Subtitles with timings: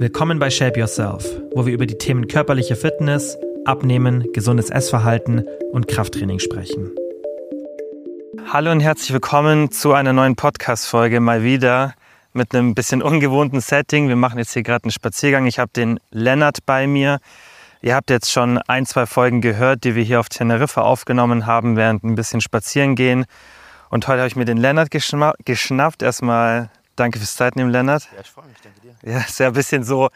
[0.00, 1.26] Willkommen bei Shape Yourself,
[1.56, 6.92] wo wir über die Themen körperliche Fitness, Abnehmen, gesundes Essverhalten und Krafttraining sprechen.
[8.46, 11.94] Hallo und herzlich willkommen zu einer neuen Podcast-Folge mal wieder
[12.32, 14.06] mit einem bisschen ungewohnten Setting.
[14.06, 15.46] Wir machen jetzt hier gerade einen Spaziergang.
[15.46, 17.18] Ich habe den Lennart bei mir.
[17.82, 21.76] Ihr habt jetzt schon ein, zwei Folgen gehört, die wir hier auf Teneriffa aufgenommen haben,
[21.76, 23.24] während ein bisschen spazieren gehen.
[23.90, 26.04] Und heute habe ich mir den Lennart geschna geschnappt.
[26.04, 28.04] Erstmal danke fürs Zeitnehmen, Lennart.
[28.14, 28.77] Ja, ich freue mich, danke.
[29.02, 30.08] Ja, ist ja ein bisschen so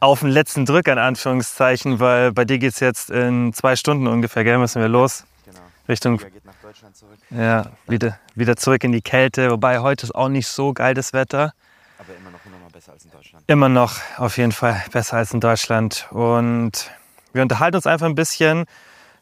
[0.00, 4.06] auf den letzten Drücker in Anführungszeichen, weil bei dir geht es jetzt in zwei Stunden
[4.06, 5.24] ungefähr, gell, müssen wir los.
[5.44, 5.58] Genau.
[5.88, 9.50] Richtung, geht nach Deutschland zurück, ja, wieder, wieder zurück in die Kälte.
[9.50, 11.54] Wobei heute ist auch nicht so geil das Wetter.
[11.98, 13.44] aber immer noch immer noch besser als in Deutschland.
[13.46, 16.08] Immer noch auf jeden Fall besser als in Deutschland.
[16.10, 16.90] Und
[17.32, 18.66] wir unterhalten uns einfach ein bisschen.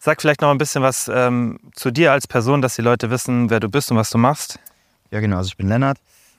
[0.00, 3.48] Sag vielleicht noch ein bisschen was ähm, zu dir als Person, dass die Leute wissen,
[3.48, 4.58] wer du bist und was du machst.
[5.10, 5.38] Ja, genau.
[5.38, 5.98] Also ich bin Lennart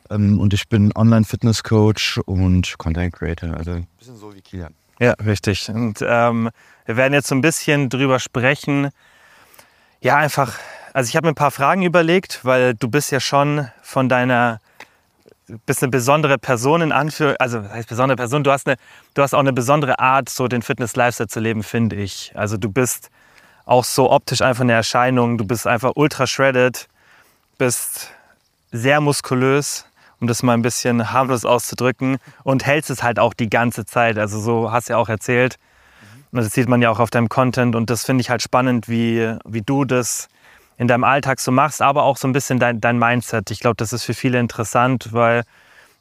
[0.09, 3.55] ähm, und ich bin Online-Fitness-Coach und Content-Creator.
[3.55, 4.73] Also ein bisschen so wie Kilian.
[5.00, 5.70] Ja, richtig.
[5.70, 6.50] Und ähm,
[6.86, 8.89] wir werden jetzt so ein bisschen drüber sprechen.
[10.02, 10.58] Ja, einfach,
[10.94, 14.62] also ich habe mir ein paar Fragen überlegt, weil du bist ja schon von deiner,
[15.66, 18.78] bist eine besondere Person in Anführung, also was heißt besondere Person, du hast, eine,
[19.16, 22.31] du hast auch eine besondere Art, so den Fitness-Lifestyle zu leben, finde ich.
[22.36, 23.09] Also du bist
[23.66, 26.88] auch so optisch einfach eine Erscheinung, du bist einfach ultra shredded,
[27.58, 28.12] bist
[28.72, 29.86] sehr muskulös,
[30.19, 34.17] um das mal ein bisschen harmlos auszudrücken und hältst es halt auch die ganze Zeit.
[34.17, 35.57] Also so hast du ja auch erzählt.
[36.31, 38.89] Und das sieht man ja auch auf deinem Content und das finde ich halt spannend,
[38.89, 40.27] wie, wie du das
[40.77, 43.49] in deinem Alltag so machst, aber auch so ein bisschen dein, dein Mindset.
[43.52, 45.44] Ich glaube, das ist für viele interessant, weil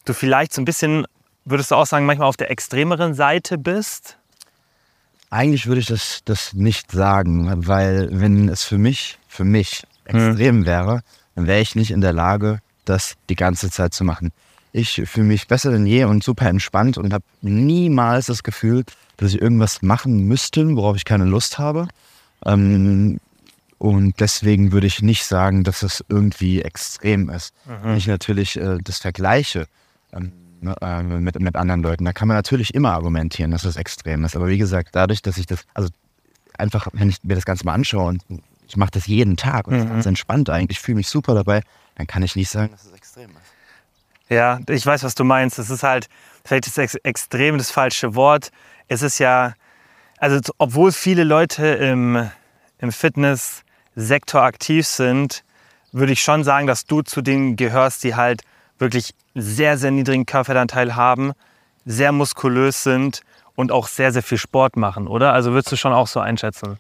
[0.05, 1.07] du vielleicht so ein bisschen,
[1.45, 4.19] würdest du auch sagen, manchmal auf der extremeren Seite bist.
[5.31, 10.67] Eigentlich würde ich das, das nicht sagen, weil wenn es für mich, für mich extrem
[10.67, 11.03] wäre,
[11.35, 14.33] dann wäre ich nicht in der Lage, das die ganze Zeit zu machen.
[14.73, 18.85] Ich fühle mich besser denn je und super entspannt und habe niemals das Gefühl,
[19.17, 21.89] dass ich irgendwas machen müsste, worauf ich keine Lust habe.
[22.45, 23.21] Ähm,
[23.79, 27.55] und deswegen würde ich nicht sagen, dass das irgendwie extrem ist.
[27.83, 29.67] Wenn ich natürlich äh, das vergleiche
[30.13, 33.77] ähm, ne, äh, mit, mit anderen Leuten, da kann man natürlich immer argumentieren, dass das
[33.77, 34.37] extrem ist.
[34.37, 35.91] Aber wie gesagt, dadurch, dass ich das, also
[36.59, 38.23] einfach, wenn ich mir das Ganze mal anschaue und
[38.67, 41.63] ich mache das jeden Tag und das ist ganz entspannt eigentlich, fühle mich super dabei,
[41.97, 43.55] dann kann ich nicht sagen, dass es extrem ist.
[44.29, 45.59] Ja, ich weiß, was du meinst.
[45.59, 46.09] Es ist halt,
[46.45, 48.51] vielleicht ist ex extrem das falsche Wort.
[48.89, 49.55] Es ist ja,
[50.19, 52.31] also obwohl viele Leute im,
[52.79, 55.45] im Fitnesssektor aktiv sind,
[55.93, 58.43] würde ich schon sagen, dass du zu denen gehörst, die halt
[58.79, 61.33] wirklich sehr, sehr niedrigen Körperfettanteil haben,
[61.85, 63.23] sehr muskulös sind
[63.55, 65.33] und auch sehr, sehr viel Sport machen, oder?
[65.33, 66.79] Also würdest du schon auch so einschätzen?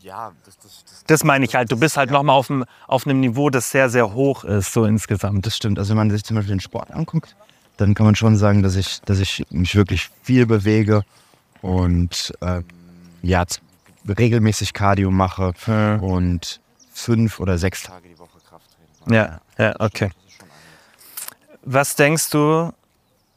[0.00, 1.72] Ja, das, das, das, Das meine ich halt.
[1.72, 4.84] Du bist halt nochmal auf, einem- auf einem Niveau, das sehr, sehr hoch ist, so
[4.84, 5.44] insgesamt.
[5.46, 5.78] das stimmt.
[5.78, 7.34] Also wenn man sich zum Beispiel den Sport anguckt,
[7.78, 11.02] dann kann man schon sagen, dass ich, dass ich mich wirklich viel bewege
[11.62, 12.64] und ähm,
[13.22, 13.44] ja,
[14.06, 15.96] regelmäßig Cardio mache Ja.
[15.96, 16.60] und
[16.92, 19.14] fünf oder sechs Tage die Woche Krafttraining mache.
[19.58, 20.10] Ja, ja, okay.
[21.62, 22.72] Was denkst du,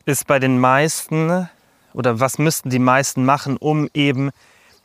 [0.06, 1.50] ist bei den meisten
[1.94, 4.32] oder was müssten die meisten machen, um eben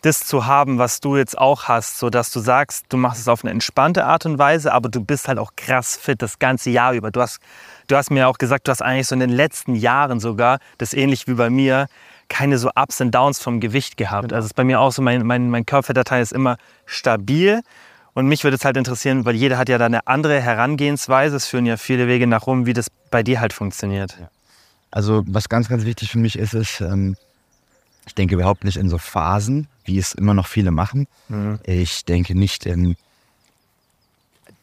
[0.06, 3.28] das zu haben, was du jetzt auch hast, so dass du sagst, du machst es
[3.28, 6.70] auf eine entspannte Art und Weise, aber du bist halt auch krass fit das ganze
[6.70, 7.10] Jahr über.
[7.10, 7.40] Du hast,
[7.88, 10.94] du hast mir auch gesagt, du hast eigentlich so in den letzten Jahren sogar, das
[10.94, 11.86] ähnlich wie bei mir,
[12.28, 14.32] keine so Ups und Downs vom Gewicht gehabt.
[14.32, 17.62] Also es ist bei mir auch so, mein, mein, mein Körperfettanteil ist immer stabil.
[18.14, 21.36] Und mich würde es halt interessieren, weil jeder hat ja da eine andere Herangehensweise.
[21.36, 24.16] Es führen ja viele Wege nach Rom, wie das bei dir halt funktioniert.
[24.90, 27.16] Also was ganz, ganz wichtig für mich ist, ist, ähm,
[28.06, 31.06] ich denke überhaupt nicht in so Phasen, wie es immer noch viele machen.
[31.64, 32.96] Ich denke nicht in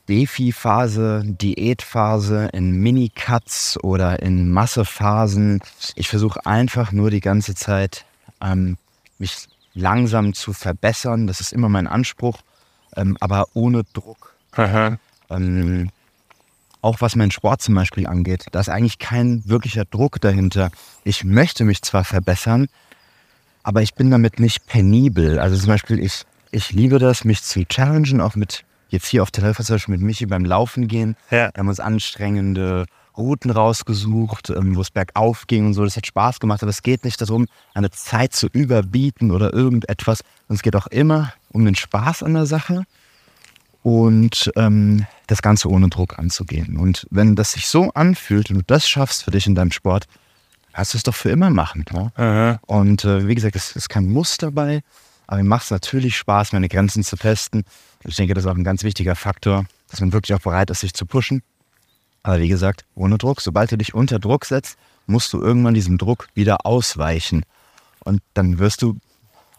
[0.09, 5.61] Defi-Phase, Diätphase, in Mini-Cuts oder in Massephasen.
[5.95, 8.05] Ich versuche einfach nur die ganze Zeit,
[8.41, 8.77] ähm,
[9.17, 11.27] mich langsam zu verbessern.
[11.27, 12.39] Das ist immer mein Anspruch,
[12.95, 14.35] ähm, aber ohne Druck.
[15.29, 15.89] Ähm,
[16.81, 20.69] auch was meinen Sport zum Beispiel angeht, da ist eigentlich kein wirklicher Druck dahinter.
[21.05, 22.67] Ich möchte mich zwar verbessern,
[23.63, 25.39] aber ich bin damit nicht penibel.
[25.39, 29.31] Also zum Beispiel, ich, ich liebe das, mich zu challengen, auch mit jetzt hier auf
[29.31, 31.15] Teneriffa zum Beispiel mit Michi beim Laufen gehen.
[31.31, 31.50] Ja.
[31.54, 32.86] Wir haben uns anstrengende
[33.18, 35.83] Routen rausgesucht, ähm, wo es bergauf ging und so.
[35.83, 40.21] Das hat Spaß gemacht, aber es geht nicht darum, eine Zeit zu überbieten oder irgendetwas.
[40.48, 42.86] Und es geht auch immer um den Spaß an der Sache
[43.83, 46.77] und ähm, das Ganze ohne Druck anzugehen.
[46.77, 50.06] Und wenn das sich so anfühlt und du das schaffst für dich in deinem Sport,
[50.73, 51.85] kannst du es doch für immer machen.
[51.91, 52.11] Ne?
[52.65, 54.81] Und äh, wie gesagt, es ist kein Muss dabei,
[55.27, 57.63] aber mir macht es natürlich Spaß, meine Grenzen zu testen.
[58.03, 60.81] Ich denke, das ist auch ein ganz wichtiger Faktor, dass man wirklich auch bereit ist,
[60.81, 61.41] sich zu pushen.
[62.23, 63.41] Aber wie gesagt, ohne Druck.
[63.41, 64.77] Sobald du dich unter Druck setzt,
[65.07, 67.43] musst du irgendwann diesem Druck wieder ausweichen.
[67.99, 68.97] Und dann wirst du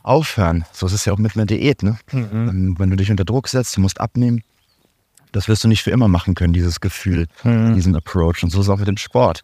[0.03, 0.65] aufhören.
[0.73, 1.83] So ist es ja auch mit einer Diät.
[1.83, 1.99] Ne?
[2.13, 2.77] Mhm.
[2.79, 4.43] Wenn du dich unter Druck setzt, du musst abnehmen,
[5.33, 7.75] das wirst du nicht für immer machen können, dieses Gefühl, mhm.
[7.75, 8.43] diesen Approach.
[8.43, 9.43] Und so ist es auch mit dem Sport.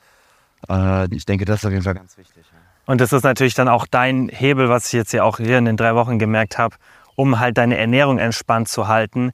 [0.68, 2.44] Äh, ich denke, das ist auf jeden Fall ganz wichtig.
[2.86, 5.64] Und das ist natürlich dann auch dein Hebel, was ich jetzt ja auch hier in
[5.64, 6.74] den drei Wochen gemerkt habe,
[7.14, 9.30] um halt deine Ernährung entspannt zu halten.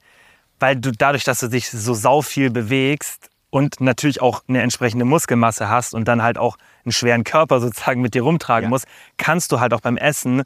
[0.58, 5.04] Weil du dadurch, dass du dich so sau viel bewegst und natürlich auch eine entsprechende
[5.04, 8.68] Muskelmasse hast und dann halt auch einen schweren Körper sozusagen mit dir rumtragen ja.
[8.68, 8.86] musst,
[9.16, 10.42] kannst du halt auch beim Essen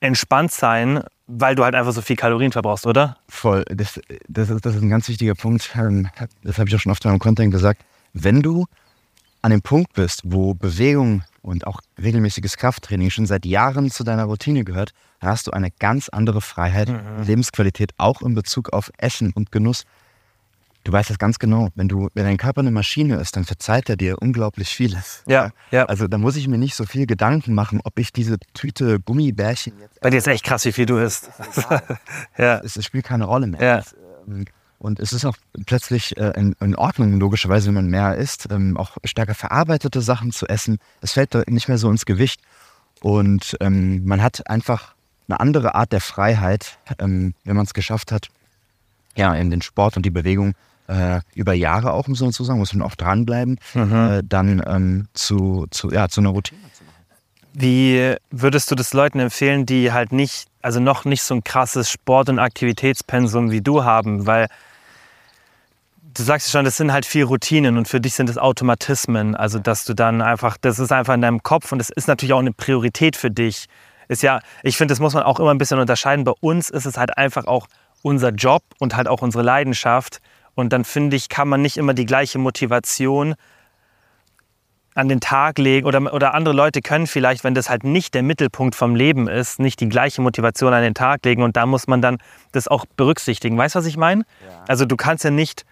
[0.00, 3.16] entspannt sein, weil du halt einfach so viel Kalorien verbrauchst, oder?
[3.28, 3.64] Voll.
[3.68, 5.70] Das, das, ist, das ist ein ganz wichtiger Punkt.
[5.74, 6.08] Ähm,
[6.44, 7.82] das habe ich auch schon oft in meinem Content gesagt.
[8.12, 8.66] Wenn du
[9.42, 14.24] an dem Punkt bist, wo Bewegung und auch regelmäßiges Krafttraining schon seit Jahren zu deiner
[14.24, 17.24] Routine gehört, dann hast du eine ganz andere Freiheit, mhm.
[17.24, 19.84] Lebensqualität, auch in Bezug auf Essen und Genuss.
[20.84, 21.68] Du weißt das ganz genau.
[21.74, 25.22] Wenn, du, wenn dein Körper eine Maschine ist, dann verzeiht er dir unglaublich vieles.
[25.26, 25.84] Ja, ja.
[25.84, 29.74] Also da muss ich mir nicht so viel Gedanken machen, ob ich diese Tüte Gummibärchen
[29.80, 30.00] jetzt.
[30.00, 31.30] Bei dir ist echt krass, wie viel du isst.
[32.38, 32.60] ja.
[32.64, 33.62] es, es, spielt keine Rolle mehr.
[33.62, 33.82] Ja.
[34.78, 35.36] Und es ist auch
[35.66, 40.30] plötzlich äh, in, in, Ordnung, logischerweise, wenn man mehr isst, ähm, auch stärker verarbeitete Sachen
[40.30, 40.78] zu essen.
[41.00, 42.40] Es fällt nicht mehr so ins Gewicht.
[43.00, 44.94] Und ähm, man hat einfach
[45.28, 48.28] eine andere Art der Freiheit, ähm, wenn man es geschafft hat,
[49.16, 50.54] ja, in den Sport und die Bewegung
[50.86, 53.92] äh, über Jahre auch, muss man so sagen, muss man auch dranbleiben, mhm.
[53.92, 56.94] äh, dann ähm, zu, zu, ja, zu einer Routine zu machen.
[57.52, 61.90] Wie würdest du das Leuten empfehlen, die halt nicht, also noch nicht so ein krasses
[61.90, 64.26] Sport- und Aktivitätspensum wie du haben?
[64.26, 64.48] Weil
[66.18, 69.34] du sagst ja schon, das sind halt viel Routinen und für dich sind es Automatismen.
[69.34, 72.32] Also, dass du dann einfach, das ist einfach in deinem Kopf und das ist natürlich
[72.32, 73.66] auch eine Priorität für dich.
[74.08, 76.24] Ist ja, ich finde, das muss man auch immer ein bisschen unterscheiden.
[76.24, 77.68] Bei uns ist es halt einfach auch
[78.02, 80.20] unser Job und halt auch unsere Leidenschaft.
[80.54, 83.34] Und dann finde ich, kann man nicht immer die gleiche Motivation
[84.94, 88.24] an den Tag legen oder, oder andere Leute können vielleicht, wenn das halt nicht der
[88.24, 91.86] Mittelpunkt vom Leben ist, nicht die gleiche Motivation an den Tag legen und da muss
[91.86, 92.18] man dann
[92.50, 93.56] das auch berücksichtigen.
[93.56, 94.22] Weißt du, was ich meine?
[94.22, 94.64] Ja.
[94.66, 95.64] Also du kannst ja nicht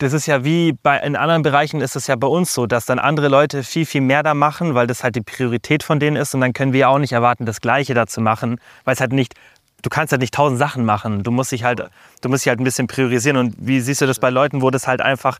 [0.00, 2.86] das ist ja wie bei, in anderen Bereichen ist es ja bei uns so, dass
[2.86, 6.16] dann andere Leute viel, viel mehr da machen, weil das halt die Priorität von denen
[6.16, 6.34] ist.
[6.34, 9.12] Und dann können wir auch nicht erwarten, das Gleiche da zu machen, weil es halt
[9.12, 9.34] nicht,
[9.82, 11.22] du kannst halt nicht tausend Sachen machen.
[11.22, 11.82] Du musst dich halt,
[12.22, 13.36] du musst dich halt ein bisschen priorisieren.
[13.36, 15.38] Und wie siehst du das bei Leuten, wo das halt einfach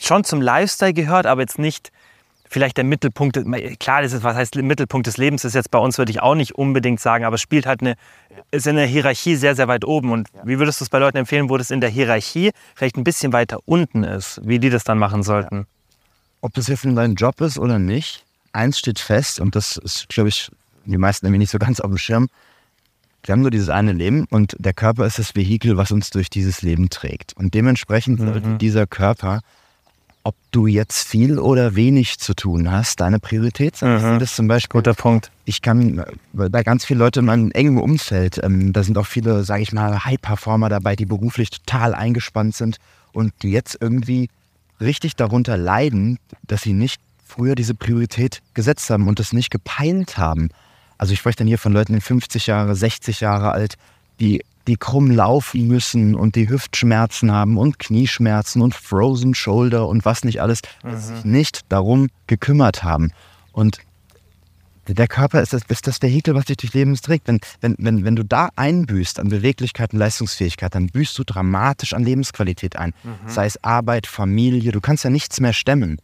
[0.00, 1.92] schon zum Lifestyle gehört, aber jetzt nicht
[2.48, 3.38] vielleicht der Mittelpunkt,
[3.78, 6.34] klar, das ist, was heißt Mittelpunkt des Lebens ist jetzt bei uns, würde ich auch
[6.34, 7.96] nicht unbedingt sagen, aber es spielt halt eine,
[8.50, 10.12] ist in der Hierarchie sehr, sehr weit oben.
[10.12, 13.04] Und wie würdest du es bei Leuten empfehlen, wo das in der Hierarchie vielleicht ein
[13.04, 15.66] bisschen weiter unten ist, wie die das dann machen sollten?
[16.40, 20.08] Ob das jetzt in deinem Job ist oder nicht, eins steht fest und das ist,
[20.08, 20.50] glaube ich,
[20.84, 22.28] die meisten nämlich nicht so ganz auf dem Schirm.
[23.24, 26.28] Wir haben nur dieses eine Leben und der Körper ist das Vehikel, was uns durch
[26.28, 27.32] dieses Leben trägt.
[27.34, 28.26] Und dementsprechend mhm.
[28.26, 29.40] sollte dieser Körper
[30.24, 34.14] ob du jetzt viel oder wenig zu tun hast, deine Priorität sein.
[34.14, 34.18] Mhm.
[34.18, 34.80] Das ist zum Beispiel.
[34.80, 35.30] Guter Punkt.
[35.44, 39.44] Ich kann bei ganz vielen Leuten in meinem engen Umfeld, ähm, da sind auch viele,
[39.44, 42.78] sage ich mal, High-Performer dabei, die beruflich total eingespannt sind
[43.12, 44.30] und die jetzt irgendwie
[44.80, 50.16] richtig darunter leiden, dass sie nicht früher diese Priorität gesetzt haben und das nicht gepeilt
[50.16, 50.48] haben.
[50.96, 53.74] Also ich spreche dann hier von Leuten, die 50 Jahre, 60 Jahre alt,
[54.20, 60.04] die die krumm laufen müssen und die Hüftschmerzen haben und Knieschmerzen und Frozen Shoulder und
[60.04, 60.96] was nicht alles, mhm.
[60.96, 63.12] sich nicht darum gekümmert haben.
[63.52, 63.78] Und
[64.86, 67.26] der Körper ist das, ist das Vehikel, was dich durch Leben trägt.
[67.26, 71.94] Wenn, wenn, wenn, wenn du da einbüßt an Beweglichkeit und Leistungsfähigkeit, dann büßt du dramatisch
[71.94, 72.92] an Lebensqualität ein.
[73.02, 73.28] Mhm.
[73.28, 75.98] Sei es Arbeit, Familie, du kannst ja nichts mehr stemmen.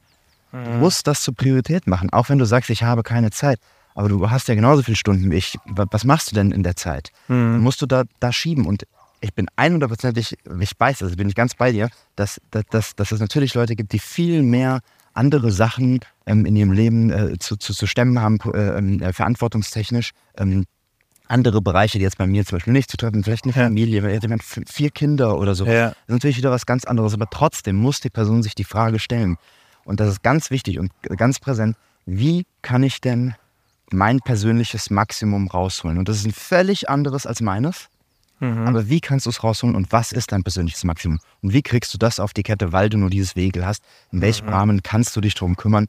[0.52, 0.64] Mhm.
[0.64, 3.59] Du musst das zur Priorität machen, auch wenn du sagst, ich habe keine Zeit
[3.95, 5.59] aber du hast ja genauso viele Stunden wie ich.
[5.67, 7.11] Was machst du denn in der Zeit?
[7.29, 7.59] Mhm.
[7.61, 8.67] Musst du da, da schieben?
[8.67, 8.85] Und
[9.21, 13.13] ich bin 100%ig, ich weiß, also bin ich ganz bei dir, dass, dass, dass, dass
[13.13, 14.81] es natürlich Leute gibt, die viel mehr
[15.13, 19.13] andere Sachen ähm, in ihrem Leben äh, zu, zu, zu stemmen haben, äh, ähm, äh,
[19.13, 20.13] verantwortungstechnisch.
[20.39, 20.65] Ähm,
[21.27, 24.43] andere Bereiche, die jetzt bei mir zum Beispiel nicht zu treffen, vielleicht eine Familie, jemand
[24.43, 25.65] vier Kinder oder so.
[25.65, 25.91] Ja.
[25.91, 28.99] Das ist natürlich wieder was ganz anderes, aber trotzdem muss die Person sich die Frage
[28.99, 29.37] stellen.
[29.85, 31.77] Und das ist ganz wichtig und ganz präsent.
[32.05, 33.35] Wie kann ich denn
[33.93, 35.99] mein persönliches Maximum rausholen.
[35.99, 37.89] Und das ist ein völlig anderes als meines.
[38.41, 38.67] Mhm.
[38.67, 41.21] Aber wie kannst du es rausholen und was ist dein persönliches Maximum?
[41.43, 43.83] Und wie kriegst du das auf die Kette, weil du nur dieses Vehikel hast?
[44.13, 44.53] In welchem mhm.
[44.53, 45.87] Rahmen kannst du dich darum kümmern?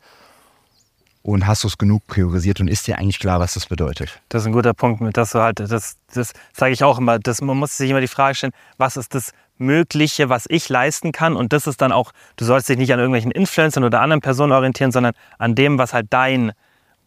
[1.23, 4.19] Und hast du es genug priorisiert und ist dir eigentlich klar, was das bedeutet?
[4.29, 7.19] Das ist ein guter Punkt, mit dass du halt, das, das sage ich auch immer,
[7.19, 11.11] das, man muss sich immer die Frage stellen, was ist das Mögliche, was ich leisten
[11.11, 11.35] kann?
[11.35, 14.51] Und das ist dann auch, du sollst dich nicht an irgendwelchen Influencern oder anderen Personen
[14.51, 16.53] orientieren, sondern an dem, was halt dein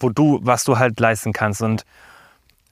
[0.05, 1.63] wo du, was du halt leisten kannst.
[1.63, 1.85] Und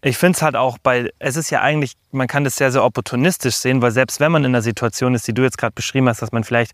[0.03, 2.85] ich finde es halt auch bei, es ist ja eigentlich, man kann das sehr, sehr
[2.85, 6.09] opportunistisch sehen, weil selbst wenn man in einer Situation ist, die du jetzt gerade beschrieben
[6.09, 6.73] hast, dass man vielleicht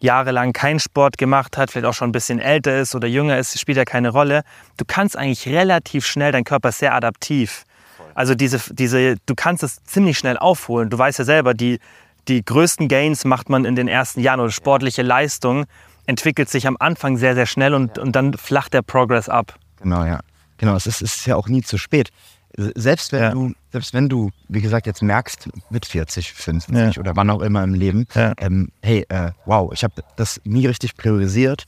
[0.00, 3.58] jahrelang keinen Sport gemacht hat, vielleicht auch schon ein bisschen älter ist oder jünger ist,
[3.58, 4.42] spielt ja keine Rolle.
[4.76, 7.64] Du kannst eigentlich relativ schnell, dein Körper ist sehr adaptiv.
[8.14, 10.88] Also diese, diese, du kannst es ziemlich schnell aufholen.
[10.88, 11.78] Du weißt ja selber, die,
[12.28, 15.66] die größten Gains macht man in den ersten Jahren oder sportliche Leistung
[16.06, 19.54] entwickelt sich am Anfang sehr, sehr schnell und, und dann flacht der Progress ab.
[19.84, 20.20] Genau, ja.
[20.56, 22.10] Genau, es ist, es ist ja auch nie zu spät.
[22.56, 23.30] Selbst wenn, ja.
[23.30, 26.90] du, selbst wenn du, wie gesagt, jetzt merkst, mit 40, 50 ja.
[26.98, 28.32] oder wann auch immer im Leben, ja.
[28.38, 31.64] ähm, hey, äh, wow, ich habe das nie richtig priorisiert,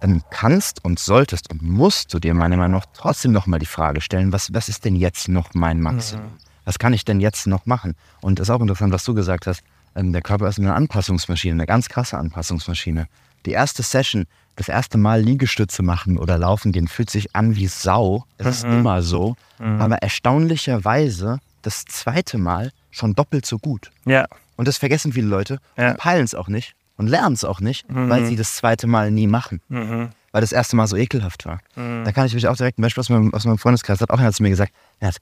[0.00, 4.00] dann kannst und solltest und musst du dir meiner Meinung nach trotzdem nochmal die Frage
[4.00, 6.24] stellen, was, was ist denn jetzt noch mein Maximum?
[6.24, 6.30] Mhm.
[6.64, 7.94] Was kann ich denn jetzt noch machen?
[8.20, 9.62] Und das ist auch interessant, was du gesagt hast.
[9.94, 13.08] Ähm, der Körper ist eine Anpassungsmaschine, eine ganz krasse Anpassungsmaschine.
[13.46, 14.26] Die erste Session,
[14.56, 18.24] das erste Mal Liegestütze machen oder laufen gehen, fühlt sich an wie Sau.
[18.38, 18.50] Es mhm.
[18.50, 19.36] ist immer so.
[19.58, 19.80] Mhm.
[19.80, 23.90] Aber erstaunlicherweise das zweite Mal schon doppelt so gut.
[24.04, 24.26] Ja.
[24.56, 25.90] Und das vergessen viele Leute ja.
[25.90, 28.10] und peilen es auch nicht und lernen es auch nicht, mhm.
[28.10, 29.60] weil sie das zweite Mal nie machen.
[29.68, 30.10] Mhm.
[30.32, 31.60] Weil das erste Mal so ekelhaft war.
[31.76, 32.04] Mhm.
[32.04, 34.18] Da kann ich mich auch direkt ein Beispiel aus meinem, aus meinem Freundeskreis, hat auch
[34.18, 35.16] einer zu mir gesagt, er hat,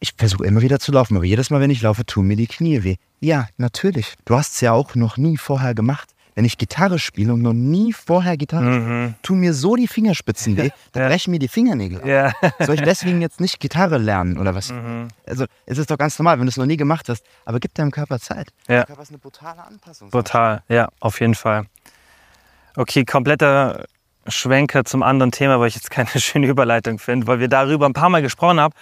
[0.00, 2.48] ich versuche immer wieder zu laufen, aber jedes Mal, wenn ich laufe, tun mir die
[2.48, 2.96] Knie weh.
[3.20, 4.14] Ja, natürlich.
[4.24, 7.52] Du hast es ja auch noch nie vorher gemacht wenn ich Gitarre spiele und noch
[7.52, 9.14] nie vorher Gitarre mhm.
[9.22, 11.08] tun mir so die Fingerspitzen weh, dann ja.
[11.08, 12.32] brechen mir die Fingernägel ja.
[12.58, 14.70] Soll ich deswegen jetzt nicht Gitarre lernen oder was?
[14.70, 15.08] Mhm.
[15.26, 17.74] Also es ist doch ganz normal, wenn du es noch nie gemacht hast, aber gib
[17.74, 18.48] deinem Körper Zeit.
[18.68, 18.76] Ja.
[18.76, 20.10] Der Körper ist eine brutale Anpassung.
[20.10, 21.66] Brutal, ja, auf jeden Fall.
[22.76, 23.84] Okay, kompletter
[24.26, 27.92] Schwenker zum anderen Thema, weil ich jetzt keine schöne Überleitung finde, weil wir darüber ein
[27.92, 28.74] paar Mal gesprochen haben,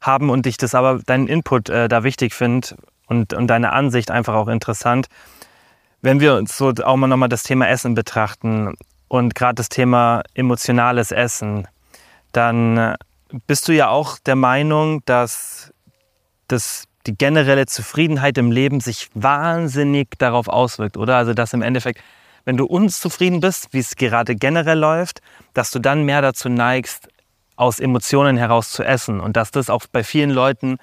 [0.00, 4.10] haben und ich das aber deinen Input äh, da wichtig finde und, und deine Ansicht
[4.10, 5.06] einfach auch interessant.
[6.02, 8.74] Wenn wir uns so auch mal nochmal das Thema Essen betrachten
[9.06, 11.68] und gerade das Thema emotionales Essen,
[12.32, 12.96] dann äh,
[13.46, 15.72] bist du ja auch der Meinung, dass
[16.48, 21.16] das, die generelle Zufriedenheit im Leben sich wahnsinnig darauf auswirkt, oder?
[21.16, 22.00] Also dass im Endeffekt,
[22.44, 25.22] wenn du unzufrieden bist, wie es gerade generell läuft,
[25.54, 27.08] dass du dann mehr dazu neigst,
[27.54, 30.78] aus Emotionen heraus zu essen und dass das auch bei vielen Leuten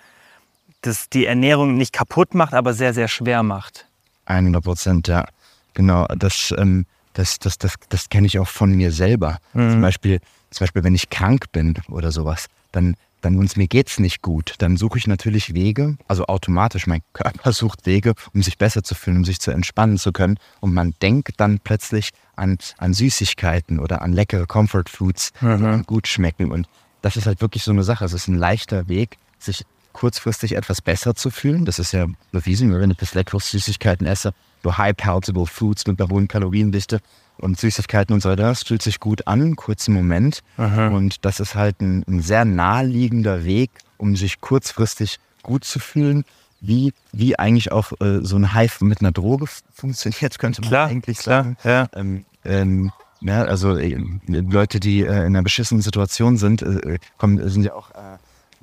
[0.81, 3.88] das die Ernährung nicht kaputt macht, aber sehr, sehr schwer macht.
[4.29, 5.25] 100 Prozent, ja.
[5.73, 9.39] Genau, das, ähm, das, das, das, das kenne ich auch von mir selber.
[9.53, 9.71] Mhm.
[9.71, 10.19] Zum, Beispiel,
[10.51, 14.55] zum Beispiel, wenn ich krank bin oder sowas, dann, dann uns mir geht's nicht gut,
[14.59, 18.95] dann suche ich natürlich Wege, also automatisch, mein Körper sucht Wege, um sich besser zu
[18.95, 20.37] fühlen, um sich zu entspannen zu können.
[20.59, 25.79] Und man denkt dann plötzlich an, an Süßigkeiten oder an leckere Comfort Foods, mhm.
[25.79, 26.51] die gut schmecken.
[26.51, 26.67] Und
[27.01, 28.05] das ist halt wirklich so eine Sache.
[28.05, 31.65] Es ist ein leichter Weg, sich kurzfristig etwas besser zu fühlen.
[31.65, 35.99] Das ist ja bewiesen, wenn ich bis leckeres Süßigkeiten esse, so high palatable Foods mit
[35.99, 36.99] einer hohen Kaloriendichte
[37.37, 38.43] und Süßigkeiten und so weiter.
[38.43, 40.41] Das fühlt sich gut an, kurzen Moment.
[40.57, 40.89] Aha.
[40.89, 46.25] Und das ist halt ein, ein, sehr naheliegender Weg, um sich kurzfristig gut zu fühlen.
[46.61, 50.87] Wie, wie eigentlich auch äh, so ein High mit einer Droge funktioniert, könnte man klar,
[50.89, 51.57] eigentlich klar, sagen.
[51.63, 51.87] Ja.
[51.95, 52.91] Ähm, ähm,
[53.21, 57.73] ja, also äh, Leute, die äh, in einer beschissenen Situation sind, äh, kommen, sind ja
[57.73, 57.91] auch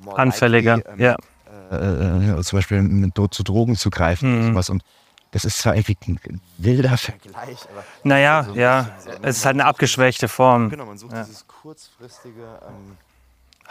[0.05, 0.81] äh, anfälliger.
[0.87, 1.15] Ähm, ja.
[1.71, 4.37] Äh, äh, zum Beispiel mit, zu Drogen zu greifen mhm.
[4.37, 4.69] und sowas.
[4.69, 4.83] Und
[5.31, 7.83] das ist zwar irgendwie ein wilder Vergleich, aber.
[8.03, 8.89] Naja, so ja.
[9.21, 10.69] Es ist halt eine abgeschwächte Form.
[10.69, 11.23] Genau, man sucht ja.
[11.23, 12.41] dieses kurzfristige.
[12.67, 12.97] Ähm,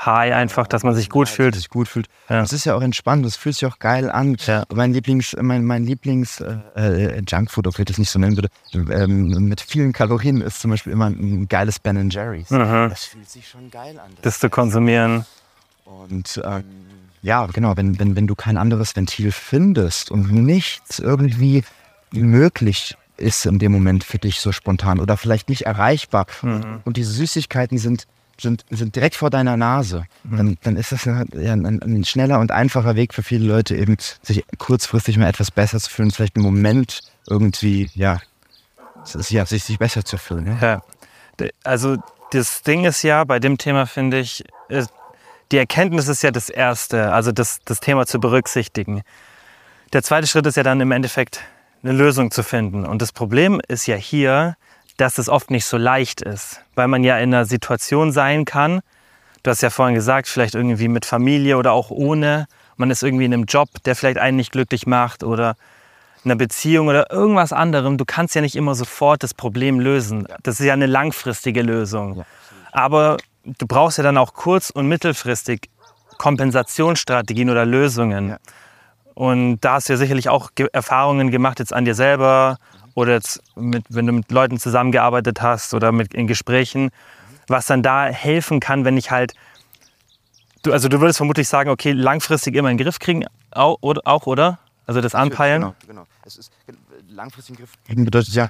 [0.04, 1.54] High einfach, dass man sich gut fühlt.
[1.54, 2.08] Sich gut fühlt.
[2.28, 2.40] Ja.
[2.40, 4.36] Das ist ja auch entspannt, das fühlt sich auch geil an.
[4.46, 4.64] Ja.
[4.74, 8.48] Mein Lieblings, mein, mein Lieblings äh, äh Junkfood, ob ich das nicht so nennen würde,
[8.74, 12.50] ähm, mit vielen Kalorien ist zum Beispiel immer ein geiles Ben Jerry's.
[12.50, 12.90] Mhm.
[12.90, 14.10] Das fühlt sich schon geil an.
[14.16, 15.24] Das, das zu konsumieren.
[15.86, 16.64] Und ähm,
[17.22, 21.64] ja, genau, wenn, wenn, wenn du kein anderes Ventil findest und nichts irgendwie
[22.12, 26.82] möglich ist in dem Moment für dich so spontan oder vielleicht nicht erreichbar mhm.
[26.84, 28.06] und diese Süßigkeiten sind,
[28.38, 30.36] sind, sind direkt vor deiner Nase, mhm.
[30.36, 33.96] dann, dann ist das ein, ein, ein, schneller und einfacher Weg für viele Leute eben,
[34.22, 38.20] sich kurzfristig mal etwas besser zu fühlen, vielleicht einen Moment irgendwie, ja,
[39.30, 40.58] ja sich, sich besser zu fühlen.
[40.60, 40.82] Ja.
[41.40, 41.48] ja.
[41.64, 41.96] Also
[42.32, 44.44] das Ding ist ja, bei dem Thema finde ich,
[45.52, 49.02] die Erkenntnis ist ja das Erste, also das, das Thema zu berücksichtigen.
[49.92, 51.40] Der zweite Schritt ist ja dann im Endeffekt
[51.82, 52.84] eine Lösung zu finden.
[52.84, 54.56] Und das Problem ist ja hier,
[54.96, 58.80] dass es oft nicht so leicht ist, weil man ja in einer Situation sein kann,
[59.42, 63.26] du hast ja vorhin gesagt, vielleicht irgendwie mit Familie oder auch ohne, man ist irgendwie
[63.26, 65.56] in einem Job, der vielleicht einen nicht glücklich macht oder
[66.24, 67.98] in einer Beziehung oder irgendwas anderem.
[67.98, 70.26] Du kannst ja nicht immer sofort das Problem lösen.
[70.42, 72.24] Das ist ja eine langfristige Lösung.
[72.72, 75.70] Aber du brauchst ja dann auch kurz- und mittelfristig
[76.18, 78.30] Kompensationsstrategien oder Lösungen.
[78.30, 78.38] Ja.
[79.14, 82.58] Und da hast du ja sicherlich auch Ge Erfahrungen gemacht jetzt an dir selber
[82.94, 86.90] oder jetzt mit, wenn du mit Leuten zusammengearbeitet hast oder mit, in Gesprächen,
[87.48, 89.34] was dann da helfen kann, wenn ich halt,
[90.62, 94.58] du, also du würdest vermutlich sagen, okay, langfristig immer in den Griff kriegen, auch, oder?
[94.86, 95.62] Also das Anpeilen?
[95.62, 96.06] Genau, genau.
[96.24, 96.52] Es ist,
[97.08, 98.48] langfristig in den Griff kriegen bedeutet ja,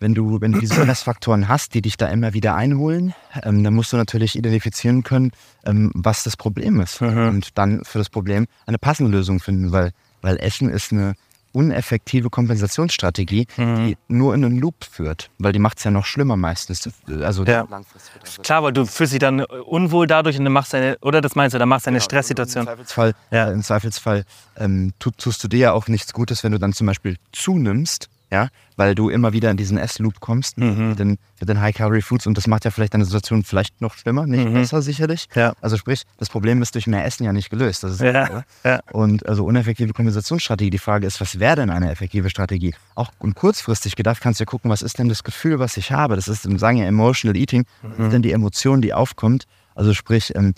[0.00, 3.74] wenn du, wenn du diese Stressfaktoren hast, die dich da immer wieder einholen, ähm, dann
[3.74, 5.30] musst du natürlich identifizieren können,
[5.64, 7.00] ähm, was das Problem ist.
[7.00, 7.28] Mhm.
[7.28, 11.14] Und dann für das Problem eine passende Lösung finden, weil, weil Essen ist eine
[11.52, 13.76] uneffektive Kompensationsstrategie, Mhm.
[13.76, 15.30] die nur in einen Loop führt.
[15.38, 16.88] Weil die macht es ja noch schlimmer meistens.
[17.22, 17.64] Also Ja.
[17.70, 21.36] langfristig Klar, weil du fühlst dich dann unwohl dadurch und dann machst deine, oder das
[21.36, 22.62] meinst du, dann machst du eine Genau, Stresssituation.
[22.62, 23.48] Im Zweifelsfall, Ja.
[23.48, 24.24] äh, im Zweifelsfall
[24.56, 28.08] ähm, tu, tust du dir ja auch nichts Gutes, wenn du dann zum Beispiel zunimmst,
[28.34, 30.88] ja, weil du immer wieder in diesen Essloop kommst Mhm.
[30.88, 31.10] mit, den,
[31.40, 34.54] mit den High-Calorie-Foods und das macht ja vielleicht deine Situation vielleicht noch schlimmer, nicht Mhm.
[34.54, 35.28] besser sicherlich.
[35.36, 35.52] Ja.
[35.60, 37.84] Also sprich, das Problem ist durch mehr Essen ja nicht gelöst.
[37.84, 38.80] Das ist Ja, ja.
[38.90, 40.70] Und also uneffektive Kompensationsstrategie.
[40.70, 42.74] Die Frage ist, was wäre denn eine effektive Strategie?
[42.96, 45.92] Auch und kurzfristig gedacht kannst du ja gucken, was ist denn das Gefühl, was ich
[45.92, 46.16] habe?
[46.16, 47.64] Das ist, sagen ja Emotional Eating.
[47.82, 48.04] Was Mhm.
[48.06, 49.44] ist denn die Emotion, die aufkommt?
[49.76, 50.54] Also sprich, ähm,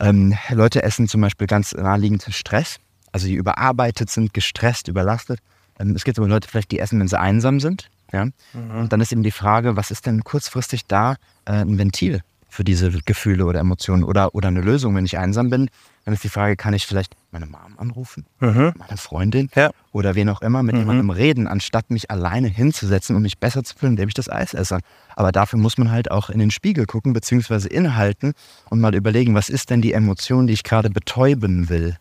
[0.00, 2.78] ähm, Leute essen zum Beispiel ganz naheliegend Stress.
[3.12, 5.38] Also die überarbeitet sind, gestresst, überlastet.
[5.78, 7.88] Es gibt aber Leute vielleicht, die essen, wenn sie einsam sind.
[8.12, 8.26] Ja?
[8.54, 12.64] Und dann ist eben die Frage, was ist denn kurzfristig da äh, ein Ventil für
[12.64, 15.68] diese Gefühle oder Emotionen oder, oder eine Lösung, wenn ich einsam bin?
[16.04, 18.72] Dann ist die Frage, kann ich vielleicht meine Mom anrufen, Mhm.
[18.78, 19.70] meine Freundin Ja.
[19.92, 23.76] oder wen auch immer mit jemandem reden, anstatt mich alleine hinzusetzen und mich besser zu
[23.76, 24.78] fühlen, indem ich das Eis esse.
[25.14, 28.32] Aber dafür muss man halt auch in den Spiegel gucken, beziehungsweise inhalten
[28.70, 31.98] und mal überlegen, was ist denn die Emotion, die ich gerade betäuben will?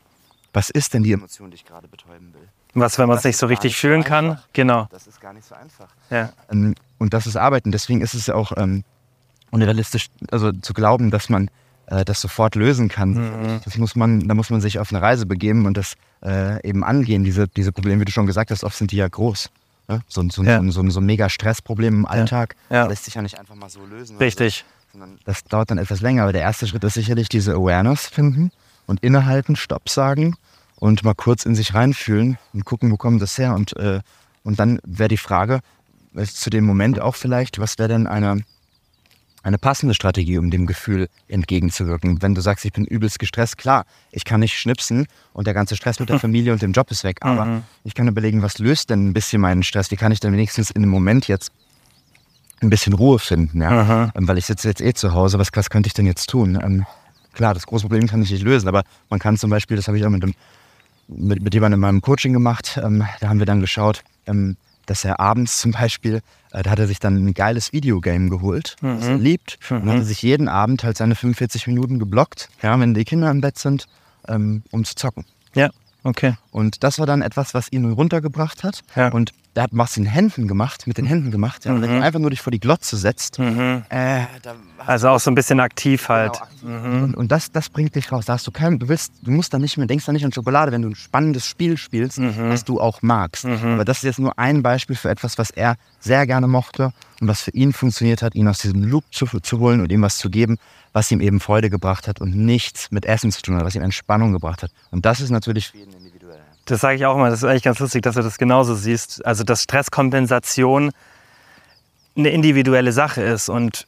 [0.54, 2.48] Was ist denn die Emotion, die ich gerade betäuben will?
[2.80, 4.32] Was, wenn man es nicht so richtig nicht so fühlen kann.
[4.32, 4.48] einfach.
[4.54, 4.88] Genau.
[4.92, 5.88] Das ist gar nicht so einfach.
[6.10, 6.30] Ja.
[6.52, 7.72] Ähm, und das ist Arbeiten.
[7.72, 8.84] Deswegen ist es ja auch ähm,
[9.52, 11.50] unrealistisch, also zu glauben, dass man
[11.88, 13.12] äh, das sofort lösen kann.
[13.12, 13.62] Mhm.
[13.64, 15.94] Das muss man, da muss man sich auf eine Reise begeben und das
[16.24, 17.24] äh, eben angehen.
[17.24, 19.50] Diese, diese Probleme, wie du schon gesagt hast, oft sind die ja groß.
[19.88, 20.02] Ne?
[20.08, 20.58] So, ein- so, ein- Ja.
[20.58, 22.88] so, ein- so, ein- so ein mega Stressproblem im Alltag Ja.
[22.88, 24.18] lässt sich ja nicht einfach mal so lösen.
[24.18, 24.66] Richtig.
[24.92, 26.24] So, sondern das dauert dann etwas länger.
[26.24, 28.52] Aber der erste Schritt ist sicherlich diese Awareness finden
[28.86, 30.36] und innehalten, Stopp sagen
[30.80, 33.54] und mal kurz in sich reinfühlen und gucken, wo kommt das her.
[33.56, 34.02] Und, äh,
[34.44, 35.60] und dann wäre die Frage,
[36.16, 38.42] äh, zu dem Moment auch vielleicht, was wäre denn eine,
[39.44, 42.22] eine passende Strategie, um dem Gefühl entgegenzuwirken?
[42.22, 45.76] Wenn du sagst, ich bin übelst gestresst, klar, ich kann nicht schnipsen und der ganze
[45.76, 47.18] Stress mit der Familie und dem Job ist weg.
[47.22, 47.44] Aber
[47.84, 49.90] ich kann überlegen, was löst denn ein bisschen meinen Stress?
[49.92, 51.52] Wie kann ich denn wenigstens in dem Moment jetzt
[52.62, 53.62] ein bisschen Ruhe finden?
[53.62, 53.72] Ja?
[54.16, 56.60] Ähm, Weil ich sitze jetzt eh zu Hause, was, was könnte ich denn jetzt tun?
[56.62, 56.86] Ähm,
[57.34, 59.98] klar, das große Problem kann ich nicht lösen, aber man kann zum Beispiel, das habe
[59.98, 60.34] ich auch mit, dem,
[61.08, 65.04] mit, mit jemandem in meinem Coaching gemacht, ähm, da haben wir dann geschaut, ähm, dass
[65.04, 69.08] er abends zum Beispiel, äh, da hat er sich dann ein geiles Videogame geholt, das
[69.08, 72.94] er liebt, und hat er sich jeden Abend halt seine 45 Minuten geblockt, ja, wenn
[72.94, 73.88] die Kinder im Bett sind,
[74.28, 75.26] ähm, um zu zocken.
[75.54, 75.70] Ja,
[76.04, 76.36] okay.
[76.52, 78.82] Und das war dann etwas, was ihn runtergebracht hat.
[78.96, 79.10] Ja.
[79.10, 81.66] Und der hat was in den Händen gemacht, mit den Händen gemacht.
[81.66, 81.74] Ja.
[81.74, 85.32] Und Wenn du einfach nur dich vor die Glotze setzt, äh, da Also auch so
[85.32, 86.34] ein bisschen aktiv halt.
[86.62, 87.04] Genau, aktiv.
[87.04, 88.26] Und, und das, das bringt dich raus.
[88.26, 90.32] Da hast du kein, du willst, du musst da nicht mehr, denkst da nicht an
[90.32, 93.46] Schokolade, wenn du ein spannendes Spiel spielst, was du auch magst.
[93.46, 97.28] Aber das ist jetzt nur ein Beispiel für etwas, was er sehr gerne mochte und
[97.28, 100.20] was für ihn funktioniert hat, ihn aus diesem Loop zu, zu holen und ihm was
[100.20, 100.58] zu geben,
[100.94, 103.82] was ihm eben Freude gebracht hat und nichts mit Essen zu tun hat, was ihm
[103.82, 104.72] Entspannung gebracht hat.
[104.92, 106.17] Und das ist natürlich für jeden individuell.
[106.68, 107.30] Das sage ich auch immer.
[107.30, 109.26] Das ist eigentlich ganz lustig, dass du das genauso siehst.
[109.26, 110.92] Also, dass Stresskompensation
[112.16, 113.50] eine individuelle Sache ist.
[113.50, 113.88] Und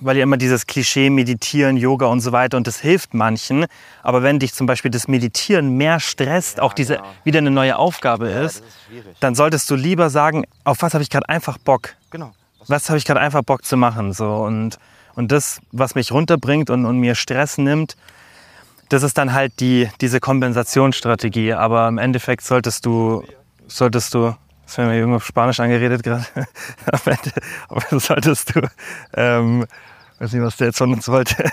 [0.00, 3.66] weil ja immer dieses Klischee Meditieren, Yoga und so weiter und das hilft manchen.
[4.02, 7.08] Aber wenn dich zum Beispiel das Meditieren mehr stresst, auch diese genau.
[7.24, 9.16] wieder eine neue Aufgabe ist, schwierig.
[9.20, 11.94] dann solltest du lieber sagen, auf was habe ich gerade einfach Bock?
[12.10, 12.32] Genau.
[12.66, 14.12] was habe ich gerade einfach Bock zu machen?
[14.12, 14.36] So.
[14.36, 14.78] Und,
[15.14, 17.96] und das, was mich runterbringt und, und mir Stress nimmt,
[18.88, 21.54] das ist dann halt die, diese Kompensationsstrategie.
[21.54, 23.22] Aber im Endeffekt solltest du,
[23.66, 26.24] solltest du, das haben wir irgendwo auf Spanisch angeredet gerade,
[26.92, 28.60] am Ende, solltest du,
[29.14, 29.66] ähm,
[30.18, 31.36] weiß nicht, was der jetzt von uns wollte.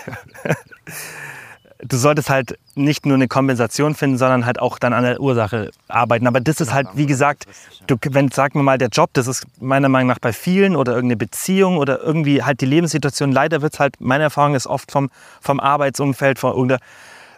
[1.84, 5.72] Du solltest halt nicht nur eine Kompensation finden, sondern halt auch dann an der Ursache
[5.90, 6.26] arbeiten.
[6.26, 7.46] Aber das ist halt, wie gesagt,
[7.86, 10.94] du, wenn, sagen wir mal, der Job, das ist meiner Meinung nach bei vielen oder
[10.94, 13.32] irgendeine Beziehung oder irgendwie halt die Lebenssituation.
[13.34, 16.80] Leider wird es halt, meine Erfahrung ist oft vom, vom Arbeitsumfeld, von irgendeiner,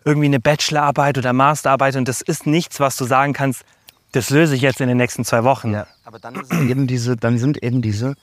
[0.07, 3.63] irgendwie eine Bachelorarbeit oder Masterarbeit und das ist nichts, was du sagen kannst,
[4.13, 5.73] das löse ich jetzt in den nächsten zwei Wochen.
[5.73, 8.15] Ja, aber dann sind eben diese, dann sind eben diese,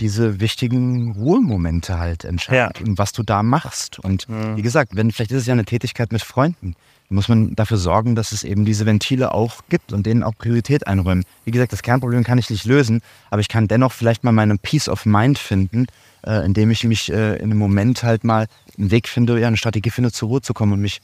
[0.00, 2.86] diese wichtigen Ruhemomente halt entscheidend Ja.
[2.86, 3.98] und was du da machst.
[3.98, 6.74] Und wie gesagt, wenn vielleicht ist es ja eine Tätigkeit mit Freunden,
[7.08, 10.86] muss man dafür sorgen, dass es eben diese Ventile auch gibt und denen auch Priorität
[10.86, 11.24] einräumen.
[11.44, 14.56] Wie gesagt, das Kernproblem kann ich nicht lösen, aber ich kann dennoch vielleicht mal meine
[14.56, 15.86] Peace of Mind finden,
[16.26, 18.46] äh, indem ich mich äh, in einem Moment halt mal
[18.78, 21.02] einen Weg finde, ja, eine Strategie finde, zur Ruhe zu kommen und mich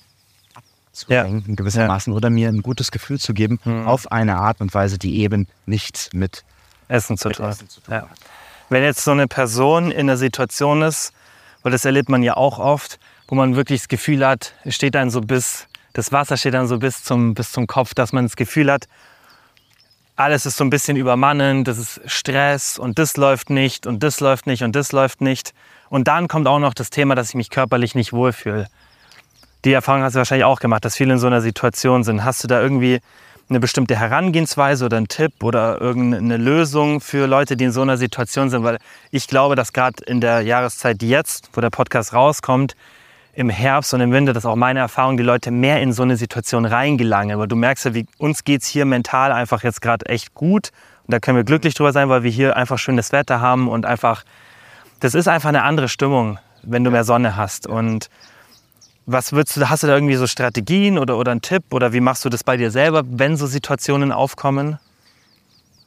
[1.08, 1.20] Ja.
[1.20, 5.20] abzulenken gewissermaßen oder mir ein gutes Gefühl zu geben auf eine Art und Weise, die
[5.20, 6.44] eben nichts mit
[6.88, 7.46] Essen zu tun.
[7.46, 8.02] Essen zu tun ja.
[8.02, 8.08] hat.
[8.68, 11.12] Wenn jetzt so eine Person in einer Situation ist,
[11.62, 15.10] weil das erlebt man ja auch oft, wo man wirklich das Gefühl hat, steht dann
[15.10, 18.36] so bis, das Wasser steht dann so bis zum, bis zum Kopf, dass man das
[18.36, 18.86] Gefühl hat,
[20.16, 24.18] alles ist so ein bisschen übermannend, das ist Stress und das läuft nicht und das
[24.18, 25.54] läuft nicht und das läuft nicht.
[25.90, 28.66] Und dann kommt auch noch das Thema, dass ich mich körperlich nicht wohlfühle.
[29.68, 32.24] Die Erfahrung hast du wahrscheinlich auch gemacht, dass viele in so einer Situation sind.
[32.24, 33.00] Hast du da irgendwie
[33.50, 37.98] eine bestimmte Herangehensweise oder einen Tipp oder irgendeine Lösung für Leute, die in so einer
[37.98, 38.64] Situation sind?
[38.64, 38.78] Weil
[39.10, 42.76] ich glaube, dass gerade in der Jahreszeit jetzt, wo der Podcast rauskommt,
[43.34, 46.02] im Herbst und im Winter, das ist auch meine Erfahrung, die Leute mehr in so
[46.02, 47.38] eine Situation reingelangen.
[47.38, 50.70] Weil du merkst ja, wie uns geht es hier mental einfach jetzt gerade echt gut.
[51.06, 53.84] Und da können wir glücklich drüber sein, weil wir hier einfach schönes Wetter haben und
[53.84, 54.24] einfach,
[55.00, 57.66] das ist einfach eine andere Stimmung, wenn du mehr Sonne hast.
[57.66, 58.08] Und
[59.08, 62.00] was würdest du, hast du da irgendwie so Strategien oder, oder einen Tipp oder wie
[62.00, 64.78] machst du das bei dir selber, wenn so Situationen aufkommen?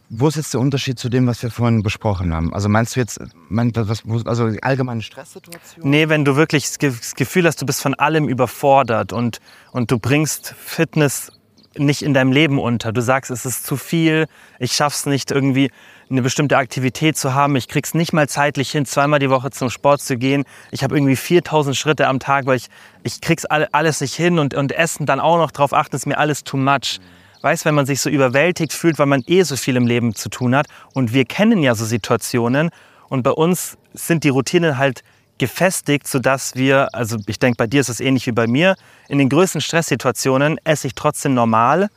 [0.09, 2.53] Wo ist jetzt der Unterschied zu dem, was wir vorhin besprochen haben?
[2.53, 5.89] Also meinst du jetzt, mein, was, also allgemeine Stresssituation?
[5.89, 9.39] Nee, wenn du wirklich das Gefühl hast, du bist von allem überfordert und,
[9.71, 11.31] und du bringst Fitness
[11.77, 12.91] nicht in deinem Leben unter.
[12.91, 14.27] Du sagst, es ist zu viel,
[14.59, 15.71] ich schaff's nicht irgendwie
[16.09, 17.55] eine bestimmte Aktivität zu haben.
[17.55, 20.43] Ich krieg's nicht mal zeitlich hin, zweimal die Woche zum Sport zu gehen.
[20.71, 22.67] Ich habe irgendwie 4000 Schritte am Tag, weil ich,
[23.03, 26.17] ich krieg's alles nicht hin und, und Essen dann auch noch drauf achten, ist mir
[26.17, 26.99] alles too much.
[27.41, 30.29] Weißt, wenn man sich so überwältigt fühlt, weil man eh so viel im Leben zu
[30.29, 30.67] tun hat.
[30.93, 32.69] Und wir kennen ja so Situationen.
[33.09, 35.03] Und bei uns sind die Routinen halt
[35.41, 38.75] gefestigt, sodass wir, also ich denke, bei dir ist es ähnlich wie bei mir,
[39.09, 41.89] in den größten Stresssituationen esse ich trotzdem normal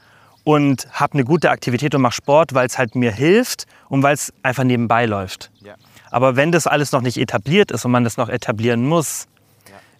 [0.44, 4.14] und habe eine gute Aktivität und mache Sport, weil es halt mir hilft und weil
[4.14, 5.50] es einfach nebenbei läuft.
[5.60, 5.74] Ja.
[6.10, 9.26] Aber wenn das alles noch nicht etabliert ist und man das noch etablieren muss,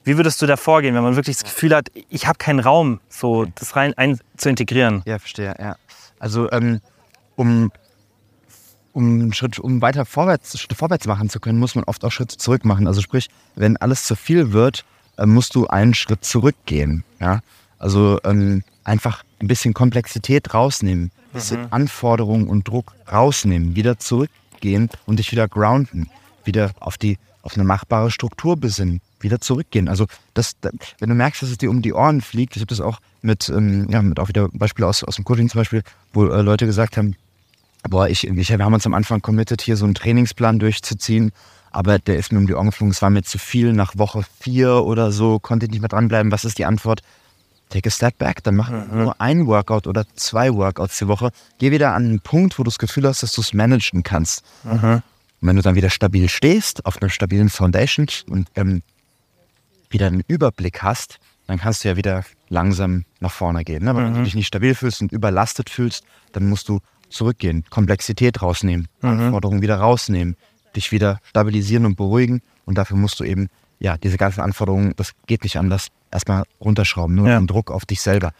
[0.04, 3.00] wie würdest du da vorgehen, wenn man wirklich das Gefühl hat, ich habe keinen Raum,
[3.10, 3.52] so okay.
[3.56, 5.02] das rein ein, zu integrieren?
[5.04, 5.54] Ja, verstehe.
[5.58, 5.76] Ja.
[6.18, 6.80] Also ähm,
[7.36, 7.70] um,
[8.94, 12.12] um einen Schritt, um weiter vorwärts, Schritte vorwärts machen zu können, muss man oft auch
[12.12, 12.86] Schritte zurück machen.
[12.86, 14.84] Also sprich, wenn alles zu viel wird,
[15.18, 17.04] äh, musst du einen Schritt zurückgehen.
[17.20, 17.40] Ja?
[17.78, 21.66] Also ähm, einfach ein bisschen Komplexität rausnehmen, ein bisschen mhm.
[21.70, 26.08] Anforderungen und Druck rausnehmen, wieder zurückgehen und dich wieder grounden,
[26.44, 29.88] wieder auf die auf eine machbare Struktur besinnen, wieder zurückgehen.
[29.88, 30.56] Also das,
[30.98, 33.50] wenn du merkst, dass es dir um die Ohren fliegt, ich habe das auch mit,
[33.50, 35.82] ähm, ja, mit auch wieder Beispiele aus, aus dem Coaching zum Beispiel,
[36.14, 37.16] wo äh, Leute gesagt haben,
[37.88, 41.32] boah, ich, ich, wir haben uns am Anfang committed, hier so einen Trainingsplan durchzuziehen,
[41.70, 44.24] aber der ist mir um die Ohren geflogen, es war mir zu viel, nach Woche
[44.40, 46.30] vier oder so konnte ich nicht mehr dranbleiben.
[46.30, 47.02] Was ist die Antwort?
[47.70, 49.02] Take a step back, dann mach mhm.
[49.02, 51.30] nur ein Workout oder zwei Workouts die Woche.
[51.58, 54.44] Geh wieder an einen Punkt, wo du das Gefühl hast, dass du es managen kannst.
[54.62, 55.02] Mhm.
[55.40, 58.82] Und wenn du dann wieder stabil stehst, auf einer stabilen Foundation und ähm,
[59.90, 63.84] wieder einen Überblick hast, dann kannst du ja wieder langsam nach vorne gehen.
[63.84, 63.90] Ne?
[63.90, 64.06] Aber mhm.
[64.06, 66.80] wenn du dich nicht stabil fühlst und überlastet fühlst, dann musst du
[67.14, 69.08] zurückgehen, Komplexität rausnehmen, mhm.
[69.08, 70.36] Anforderungen wieder rausnehmen,
[70.76, 72.42] dich wieder stabilisieren und beruhigen.
[72.64, 73.48] Und dafür musst du eben,
[73.78, 77.38] ja, diese ganzen Anforderungen, das geht nicht anders, erstmal runterschrauben, nur ja.
[77.38, 78.32] den Druck auf dich selber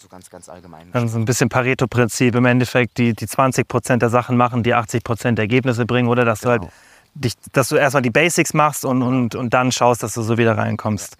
[0.00, 0.88] so ganz, ganz allgemein.
[0.92, 5.02] Also ein bisschen Pareto-Prinzip, im Endeffekt die, die 20 Prozent der Sachen machen, die 80
[5.04, 6.58] Prozent Ergebnisse bringen, oder dass genau.
[6.58, 6.72] du halt
[7.14, 10.38] dich, dass du erstmal die Basics machst und, und, und dann schaust, dass du so
[10.38, 11.16] wieder reinkommst.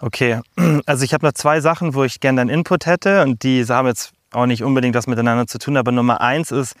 [0.00, 0.40] Okay,
[0.86, 3.86] also ich habe noch zwei Sachen, wo ich gerne deinen Input hätte und die haben
[3.86, 6.74] jetzt auch nicht unbedingt was miteinander zu tun, aber Nummer eins ist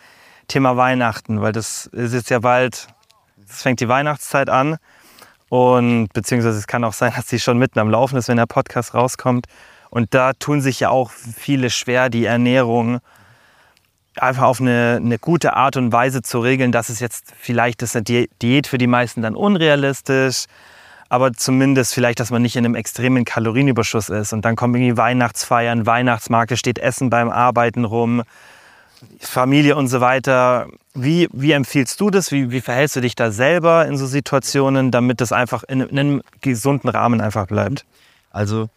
[0.48, 2.88] Thema Weihnachten, weil das ist jetzt ja bald,
[3.48, 4.78] es fängt die Weihnachtszeit an
[5.48, 8.46] und beziehungsweise es kann auch sein, dass sie schon mitten am Laufen ist, wenn der
[8.46, 9.46] Podcast rauskommt.
[9.90, 13.00] Und da tun sich ja auch viele schwer, die Ernährung
[14.16, 16.72] einfach auf eine, eine gute Art und Weise zu regeln.
[16.72, 20.46] Das ist jetzt vielleicht ist eine Diät für die meisten dann unrealistisch,
[21.12, 24.32] aber zumindest vielleicht, dass man nicht in einem extremen Kalorienüberschuss ist.
[24.32, 28.22] Und dann kommen irgendwie Weihnachtsfeiern, Weihnachtsmarkt, steht Essen beim Arbeiten rum,
[29.20, 30.68] Familie und so weiter.
[30.94, 32.32] Wie, wie empfiehlst du das?
[32.32, 35.98] Wie, wie verhältst du dich da selber in so Situationen, damit das einfach in, in
[35.98, 37.84] einem gesunden Rahmen einfach bleibt?
[38.30, 38.70] Also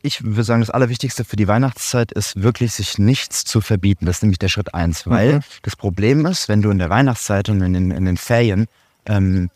[0.00, 4.06] ich würde sagen, das Allerwichtigste für die Weihnachtszeit ist wirklich, sich nichts zu verbieten.
[4.06, 5.06] Das ist nämlich der Schritt eins.
[5.06, 5.40] Weil mhm.
[5.60, 8.66] das Problem ist, wenn du in der Weihnachtszeit und in den, in den Ferien
[9.04, 9.50] ähm,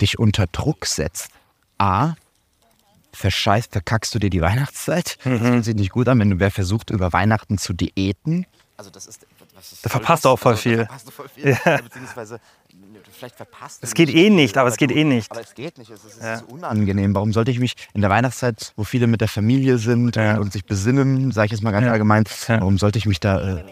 [0.00, 1.28] dich unter Druck setzt,
[1.78, 2.14] A,
[3.12, 5.18] verscheißt, verkackst du dir die Weihnachtszeit.
[5.24, 5.30] Mhm.
[5.30, 8.46] Das fühlt sich nicht gut an, wenn du wer versucht, über Weihnachten zu diäten.
[8.76, 9.26] Also das ist,
[9.82, 10.76] da verpasst du auch voll also, viel.
[10.76, 11.58] Verpasst du voll viel.
[11.64, 11.76] Ja.
[11.78, 12.40] Beziehungsweise
[13.16, 13.82] vielleicht verpasst.
[13.82, 15.30] Es geht eh nicht, aber es geht eh nicht.
[15.30, 16.34] Aber es geht nicht, es ist, es ja.
[16.34, 17.14] ist unangenein.
[17.14, 20.38] Warum sollte ich mich in der Weihnachtszeit, wo viele mit der Familie sind ja.
[20.38, 21.92] und sich besinnen, sage ich jetzt mal ganz ja.
[21.92, 23.64] allgemein, warum sollte ich mich da äh,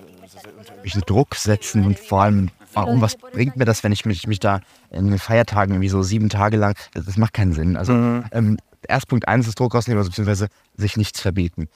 [0.82, 4.26] mich einen Druck setzen und vor allem, warum, was bringt mir das, wenn ich mich,
[4.26, 4.60] mich da
[4.90, 7.76] in den Feiertagen irgendwie so sieben Tage lang, das, das macht keinen Sinn.
[7.76, 8.24] Also mhm.
[8.32, 8.56] ähm,
[8.88, 11.68] erst Punkt eins ist Druck rausnehmen, also beziehungsweise sich nichts verbieten.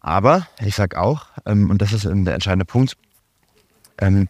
[0.00, 2.96] Aber ich sage auch, ähm, und das ist der entscheidende Punkt,
[3.98, 4.28] ähm,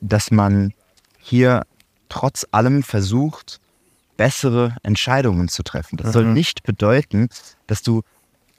[0.00, 0.72] dass man
[1.18, 1.62] hier
[2.08, 3.60] trotz allem versucht,
[4.16, 5.96] bessere Entscheidungen zu treffen.
[5.96, 6.12] Das mhm.
[6.12, 7.28] soll nicht bedeuten,
[7.66, 8.02] dass du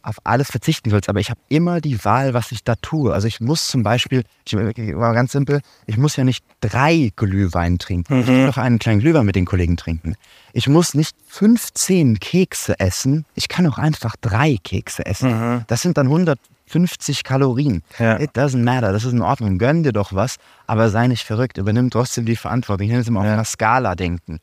[0.03, 3.13] auf alles verzichten willst, aber ich habe immer die Wahl, was ich da tue.
[3.13, 7.79] Also ich muss zum Beispiel, ich war ganz simpel, ich muss ja nicht drei Glühwein
[7.79, 8.19] trinken.
[8.19, 10.15] Ich kann doch einen kleinen Glühwein mit den Kollegen trinken.
[10.51, 13.25] Ich muss nicht 15 Kekse essen.
[13.33, 15.63] Ich kann auch einfach drei Kekse essen.
[15.67, 17.81] Das sind dann 150 Kalorien.
[17.97, 18.19] Ja.
[18.19, 18.91] It doesn't matter.
[18.91, 19.57] Das ist in Ordnung.
[19.57, 20.35] Gönn dir doch was,
[20.67, 21.57] aber sei nicht verrückt.
[21.57, 22.85] Übernimm trotzdem die Verantwortung.
[22.85, 24.39] Ich nenne es immer auf einer Skala denken.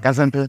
[0.00, 0.48] Ganz simpel.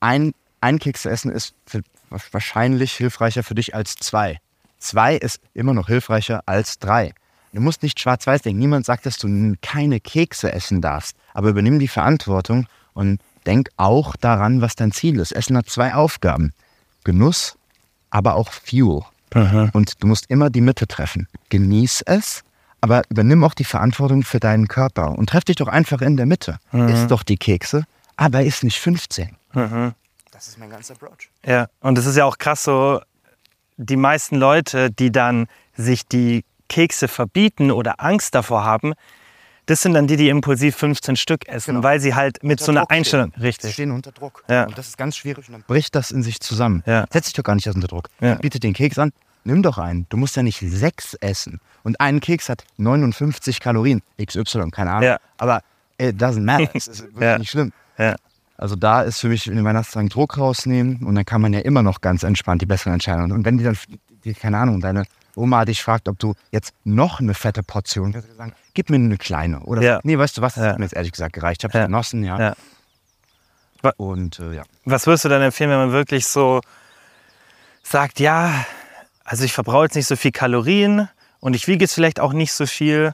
[0.00, 0.32] Ein,
[0.62, 4.38] ein Keks zu essen ist für, wahrscheinlich hilfreicher für dich als zwei.
[4.78, 7.12] Zwei ist immer noch hilfreicher als drei.
[7.52, 8.60] Du musst nicht schwarz-weiß denken.
[8.60, 11.16] Niemand sagt, dass du keine Kekse essen darfst.
[11.34, 15.32] Aber übernimm die Verantwortung und denk auch daran, was dein Ziel ist.
[15.32, 16.52] Essen hat zwei Aufgaben.
[17.04, 17.56] Genuss,
[18.10, 19.02] aber auch Fuel.
[19.72, 21.28] Und du musst immer die Mitte treffen.
[21.50, 22.42] Genieß es,
[22.80, 26.26] aber übernimm auch die Verantwortung für deinen Körper und treff dich doch einfach in der
[26.26, 26.58] Mitte.
[26.88, 27.84] Iss doch die Kekse,
[28.16, 29.36] aber iss nicht 15.
[30.40, 31.28] Das ist mein ganzer Approach.
[31.44, 33.02] Ja, und es ist ja auch krass so,
[33.76, 38.94] die meisten Leute, die dann sich die Kekse verbieten oder Angst davor haben,
[39.66, 41.82] das sind dann die, die impulsiv 15 Stück essen, Genau.
[41.84, 44.42] weil sie halt mit so einer Einstellung, Sie richtig, stehen unter Druck.
[44.48, 44.64] Ja.
[44.64, 46.82] Und das ist ganz schwierig und dann bricht das in sich zusammen.
[46.86, 47.04] Ja.
[47.12, 48.08] Setz dich doch gar nicht unter Druck.
[48.20, 48.36] Ja.
[48.36, 49.12] Bietet den Keks an,
[49.44, 50.06] nimm doch einen.
[50.08, 51.60] Du musst ja nicht sechs essen.
[51.82, 54.00] Und ein Keks hat 59 Kalorien.
[54.18, 55.02] XY, keine Ahnung.
[55.02, 55.18] Ja.
[55.36, 55.60] Aber
[56.00, 56.70] it doesn't matter.
[56.74, 57.36] es ist wirklich Ja.
[57.38, 57.74] nicht schlimm.
[58.60, 61.60] Also da ist für mich in den Weihnachtstagen Druck rausnehmen und dann kann man ja
[61.60, 63.32] immer noch ganz entspannt die besseren Entscheidungen.
[63.32, 63.78] Und wenn die dann,
[64.24, 68.28] die, keine Ahnung, deine Oma dich fragt, ob du jetzt noch eine fette Portion, kannst
[68.28, 69.60] du sagen, gib mir eine kleine.
[69.60, 70.00] Oder Ja.
[70.02, 70.70] nee, weißt du was, das Ja.
[70.72, 71.62] hat mir jetzt ehrlich gesagt gereicht.
[71.62, 71.86] Ich habe Ja.
[71.86, 72.38] genossen, ja.
[72.38, 73.92] ja.
[73.96, 74.62] Und äh, ja.
[74.84, 76.60] Was würdest du dann empfehlen, wenn man wirklich so
[77.82, 78.52] sagt, ja,
[79.24, 81.08] also ich verbrauche jetzt nicht so viel Kalorien
[81.40, 83.12] und ich wiege jetzt vielleicht auch nicht so viel.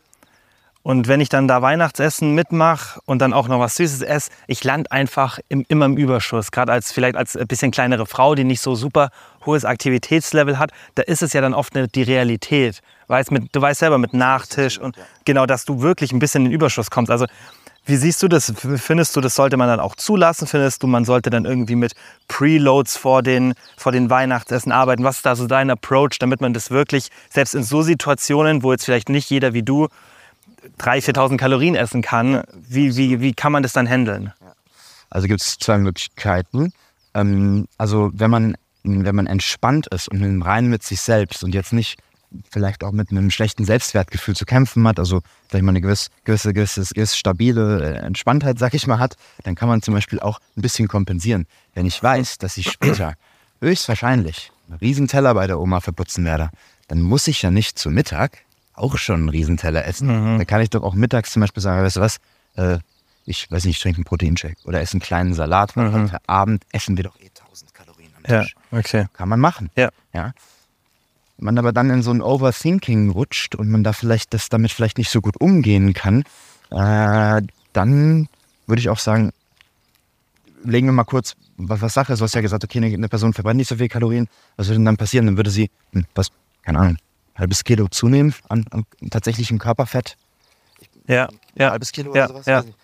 [0.87, 4.63] Und wenn ich dann da Weihnachtsessen mitmache und dann auch noch was Süßes esse, ich
[4.63, 6.53] lande einfach im, immer im Überschuss.
[6.53, 9.11] Gerade als vielleicht als ein bisschen kleinere Frau, die nicht so super
[9.45, 12.83] hohes Aktivitätslevel hat, da ist es ja dann oft die Realität.
[13.09, 14.95] Weißt, mit, du weißt selber mit Nachtisch und
[15.25, 17.11] genau, dass du wirklich ein bisschen in den Überschuss kommst.
[17.11, 17.27] Also
[17.85, 18.55] wie siehst du das?
[18.77, 20.47] Findest du, das sollte man dann auch zulassen?
[20.47, 21.95] Findest du, man sollte dann irgendwie mit
[22.29, 25.03] Preloads vor den, vor den Weihnachtsessen arbeiten?
[25.03, 28.71] Was ist da so dein Approach, damit man das wirklich, selbst in so Situationen, wo
[28.71, 29.89] jetzt vielleicht nicht jeder wie du
[30.79, 34.33] 3.000, 4.000 Kalorien essen kann, wie, wie, wie kann man das dann handeln?
[35.11, 36.73] Also gibt es zwei Möglichkeiten.
[37.15, 41.55] Ähm, also wenn man, wenn man entspannt ist und im Reinen mit sich selbst und
[41.55, 41.99] jetzt nicht
[42.51, 46.53] vielleicht auch mit einem schlechten Selbstwertgefühl zu kämpfen hat, also vielleicht mal eine gewisse, gewisse,
[46.53, 50.41] gewisse, gewisse stabile äh, Entspanntheit, sag ich mal, hat, dann kann man zum Beispiel auch
[50.57, 51.47] ein bisschen kompensieren.
[51.75, 53.15] Wenn ich weiß, dass ich später
[53.61, 56.51] höchstwahrscheinlich einen Riesenteller bei der Oma verputzen werde,
[56.89, 58.39] dann muss ich ja nicht zu Mittag
[58.77, 60.09] auch schon einen Riesenteller essen.
[60.09, 62.19] Dann kann ich doch auch mittags zum Beispiel sagen, weißt du was,
[62.57, 62.79] äh,
[63.25, 66.65] ich weiß nicht, ich trinke einen Proteinshake oder esse einen kleinen Salat, weil heute Abend
[66.73, 68.55] essen wir doch eh 1000 Kalorien am Ja, Tisch.
[68.71, 69.07] okay.
[69.13, 69.71] Kann man machen.
[69.77, 69.91] Ja.
[70.13, 70.33] ja.
[71.39, 74.97] Man aber dann in so ein Overthinking rutscht und man da vielleicht das damit vielleicht
[74.99, 76.23] nicht so gut umgehen kann,
[76.71, 78.29] äh, dann
[78.67, 79.33] würde ich auch sagen,
[80.65, 82.21] legen wir mal kurz, was, was Sache ist.
[82.21, 84.29] Du hast ja gesagt, okay, eine, Person verbrennt nicht so viel Kalorien.
[84.57, 85.27] Was würde denn dann passieren?
[85.27, 86.29] Dann würde sie, hm, was,
[86.63, 86.97] keine Ahnung,
[87.37, 90.17] halbes Kilo zunehmen an, an tatsächlichem Körperfett.
[91.07, 91.71] Ja, Ein ja.
[91.71, 92.47] halbes Kilo ja, oder sowas.
[92.47, 92.61] ja.
[92.63, 92.75] ich.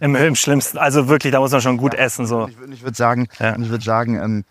[0.00, 2.26] Im, Im schlimmsten, also wirklich, da muss man schon gut essen.
[2.26, 2.48] So.
[2.48, 3.56] Ich, würd- ich würde sagen, Ja.
[3.58, 4.44] ich würde sagen, ähm,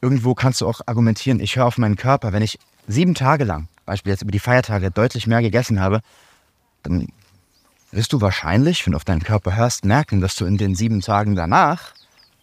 [0.00, 2.32] irgendwo kannst du auch argumentieren, ich höre auf meinen Körper.
[2.32, 6.00] Wenn ich sieben Tage lang, Beispiel jetzt über die Feiertage, deutlich mehr gegessen habe,
[6.84, 7.08] dann
[7.90, 11.00] wirst du wahrscheinlich, wenn du auf deinen Körper hörst, merken, dass du in den sieben
[11.00, 11.92] Tagen danach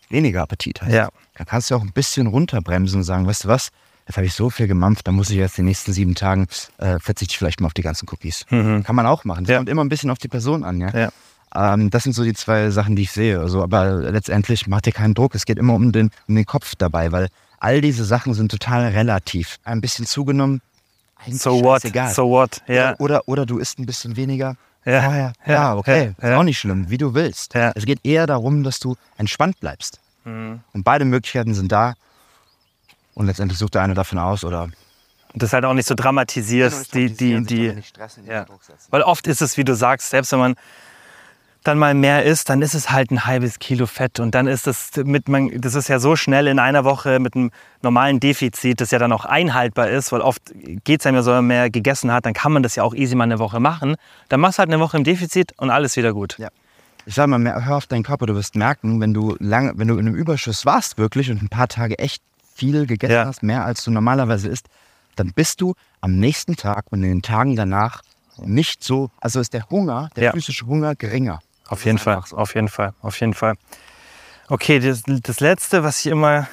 [0.10, 0.92] weniger Appetit hast.
[0.92, 1.10] Ja.
[1.36, 3.70] Da kannst du auch ein bisschen runterbremsen und sagen, weißt du was,
[4.08, 6.98] jetzt habe ich so viel gemampft, dann muss ich jetzt die nächsten sieben Tagen äh,
[7.00, 8.46] verzichte ich vielleicht mal auf die ganzen Cookies.
[8.50, 9.44] Kann man auch machen.
[9.44, 9.52] Das Mhm.
[9.54, 9.58] Ja.
[9.60, 10.90] kommt immer ein bisschen auf die Person an, ja.
[10.98, 11.74] Ja.
[11.74, 13.40] Ähm, das sind so die zwei Sachen, die ich sehe.
[13.40, 15.36] Also, aber letztendlich macht dir keinen Druck.
[15.36, 17.28] Es geht immer um den, um den Kopf dabei, weil
[17.60, 19.58] all diese Sachen sind total relativ.
[19.64, 20.62] Ein bisschen zugenommen,
[21.32, 21.82] So what?
[21.82, 22.14] scheißegal.
[22.14, 22.62] So what?
[22.68, 22.96] Ja.
[23.00, 24.56] Oder, oder, du isst ein bisschen weniger.
[24.86, 25.02] Ja.
[25.02, 25.34] Vorher.
[25.46, 25.54] Ja.
[25.54, 26.14] Ja, okay.
[26.22, 26.30] Ja.
[26.30, 27.54] Ist auch nicht schlimm, wie du willst.
[27.56, 27.72] Ja.
[27.76, 30.00] Es geht eher darum, dass du entspannt bleibst.
[30.26, 30.60] Mhm.
[30.74, 31.94] Und beide Möglichkeiten sind da.
[33.18, 34.64] Und letztendlich sucht der eine davon aus oder.
[35.34, 37.74] Und das halt auch nicht so dramatisierst, die, die, die,
[38.28, 38.46] Ja.
[38.92, 40.56] Weil oft ist es, wie du sagst, selbst wenn man
[41.64, 44.68] dann mal mehr isst, dann ist es halt ein halbes Kilo Fett und dann ist
[44.68, 47.50] das mit man, das ist ja so schnell in einer Woche mit einem
[47.82, 50.42] normalen Defizit, das ja dann auch einhaltbar ist, weil oft
[50.86, 52.84] geht es einem ja so, wenn man mehr gegessen hat, dann kann man das ja
[52.84, 53.96] auch easy mal eine Woche machen.
[54.30, 56.38] Dann machst du halt eine Woche im Defizit und alles wieder gut.
[56.38, 56.50] Ja.
[57.08, 59.88] Ich sag mal, mehr- hör auf deinen Körper, du wirst merken, wenn du lang, wenn
[59.88, 62.22] du in einem Überschuss warst wirklich und ein paar Tage echt
[62.58, 63.26] viel gegessen Ja.
[63.26, 64.68] hast, mehr als du normalerweise isst,
[65.16, 68.02] dann bist du am nächsten Tag und in den Tagen danach
[68.40, 70.32] nicht so, also ist der Hunger, der Ja.
[70.32, 71.40] physische Hunger geringer.
[71.70, 72.38] Auf jeden Fall, so.
[72.38, 73.56] auf jeden Fall, auf jeden Fall.
[74.48, 76.48] Okay, das, das Letzte, was ich immer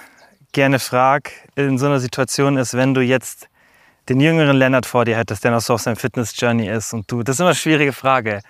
[0.52, 3.48] gerne frage in so einer Situation ist, wenn du jetzt
[4.08, 7.22] den jüngeren Lennart vor dir hättest, der noch so auf seinem Fitness-Journey ist und du,
[7.22, 8.40] das ist immer eine schwierige Frage.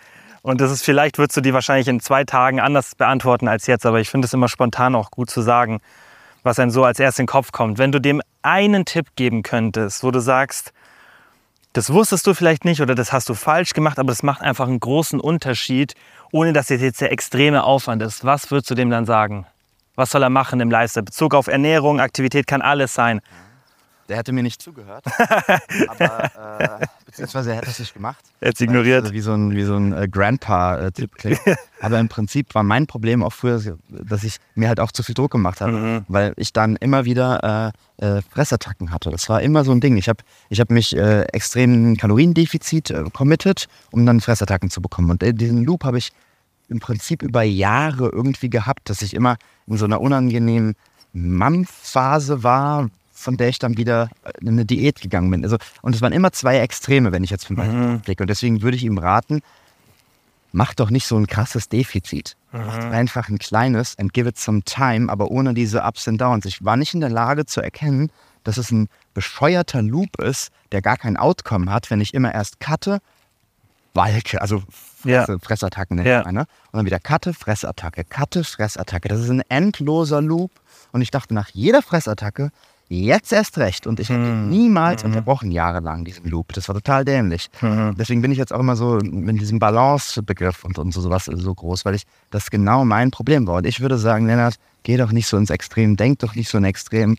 [0.42, 3.86] Und das ist, vielleicht würdest du die wahrscheinlich in zwei Tagen anders beantworten als jetzt,
[3.86, 5.80] aber ich finde es immer spontan auch gut zu sagen,
[6.44, 7.78] was einem so als erstes in den Kopf kommt.
[7.78, 10.72] Wenn du dem einen Tipp geben könntest, wo du sagst,
[11.72, 14.68] das wusstest du vielleicht nicht oder das hast du falsch gemacht, aber das macht einfach
[14.68, 15.94] einen großen Unterschied,
[16.30, 18.24] ohne dass es jetzt der extreme Aufwand ist.
[18.24, 19.46] Was würdest du dem dann sagen?
[19.96, 21.04] Was soll er machen im Lifestyle?
[21.04, 23.20] Bezug auf Ernährung, Aktivität kann alles sein.
[24.08, 25.04] Der hätte mir nicht zugehört.
[25.88, 28.22] aber, äh, beziehungsweise er hätte es nicht gemacht.
[28.40, 29.12] Er hat es ignoriert.
[29.12, 31.40] Wie so ein, wie so ein äh, Grandpa-Tipp klingt.
[31.80, 35.14] aber im Prinzip war mein Problem auch früher, dass ich mir halt auch zu viel
[35.14, 35.72] Druck gemacht habe.
[35.72, 36.04] Mhm.
[36.08, 39.10] Weil ich dann immer wieder äh, äh, Fressattacken hatte.
[39.10, 39.96] Das war immer so ein Ding.
[39.96, 45.10] Ich habe ich hab mich äh, extrem Kaloriendefizit äh, committed, um dann Fressattacken zu bekommen.
[45.10, 46.12] Und diesen Loop habe ich
[46.68, 49.36] im Prinzip über Jahre irgendwie gehabt, dass ich immer
[49.66, 50.74] in so einer unangenehmen
[51.12, 52.90] Mampfphase war,
[53.24, 54.10] von der ich dann wieder
[54.40, 55.42] in eine Diät gegangen bin.
[55.42, 58.00] Also, und es waren immer zwei Extreme, wenn ich jetzt von mhm.
[58.00, 58.22] blicke.
[58.22, 59.40] Und deswegen würde ich ihm raten,
[60.52, 62.36] mach doch nicht so ein krasses Defizit.
[62.52, 62.60] Mhm.
[62.66, 66.44] Mach einfach ein kleines and give it some time, aber ohne diese Ups and Downs.
[66.44, 68.10] Ich war nicht in der Lage zu erkennen,
[68.44, 72.60] dass es ein bescheuerter Loop ist, der gar kein Outcome hat, wenn ich immer erst
[72.60, 72.98] cutte,
[73.94, 74.62] walke, also
[75.00, 75.38] Fresse, ja.
[75.38, 76.22] Fressattacken nennt ja.
[76.24, 76.46] man, ne?
[76.72, 79.08] Und dann wieder Cutte, Fressattacke, Cutte, Fressattacke.
[79.08, 80.50] Das ist ein endloser Loop.
[80.92, 82.50] Und ich dachte, nach jeder Fressattacke
[82.88, 83.86] Jetzt erst recht.
[83.86, 84.50] Und ich habe hm.
[84.50, 85.10] niemals mhm.
[85.10, 86.52] unterbrochen, jahrelang, diesen Loop.
[86.52, 87.48] Das war total dämlich.
[87.60, 87.94] Mhm.
[87.98, 91.54] Deswegen bin ich jetzt auch immer so mit diesem Balance-Begriff und, und so sowas so
[91.54, 93.56] groß, weil ich das genau mein Problem war.
[93.56, 96.58] Und ich würde sagen, Lennart, geh doch nicht so ins Extrem, denk doch nicht so
[96.58, 97.16] in Extrem.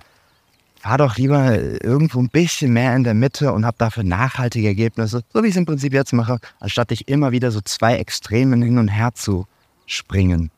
[0.81, 5.23] Fahr doch lieber irgendwo ein bisschen mehr in der Mitte und hab dafür nachhaltige Ergebnisse,
[5.33, 8.61] so wie ich es im Prinzip jetzt mache, anstatt dich immer wieder so zwei Extremen
[8.61, 9.47] hin und her zu
[9.87, 10.51] springen.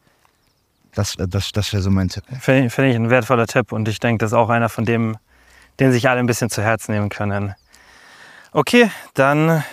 [0.98, 2.24] Das, das, das wäre so mein Tipp.
[2.40, 5.16] Finde find ich ein wertvoller Tipp und ich denke, das ist auch einer von dem,
[5.80, 7.54] den sich alle ein bisschen zu Herzen nehmen können.
[8.52, 9.64] Okay, dann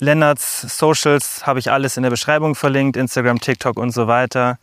[0.00, 4.58] Lennarts Socials habe ich alles in der Beschreibung verlinkt, Instagram, TikTok und so weiter.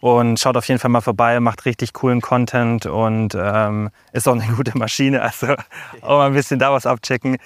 [0.00, 4.34] Und schaut auf jeden Fall mal vorbei, macht richtig coolen Content und ähm, ist auch
[4.34, 5.22] eine gute Maschine.
[5.22, 5.54] Also
[6.02, 7.38] auch mal ein bisschen da was abchecken.